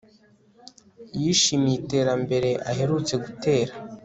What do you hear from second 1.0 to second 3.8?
yishimiye iterambere aherutse gutera